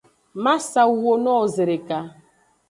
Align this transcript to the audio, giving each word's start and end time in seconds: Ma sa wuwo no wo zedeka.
Ma 0.43 0.53
sa 0.69 0.81
wuwo 0.91 1.13
no 1.23 1.31
wo 1.39 1.45
zedeka. 1.55 1.97